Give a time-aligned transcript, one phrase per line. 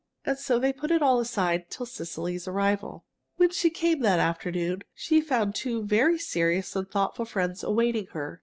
[0.25, 3.05] And so they put it all aside till Cecily's arrival.
[3.37, 8.39] When she came, that afternoon, she found two very serious and thoughtful friends awaiting her.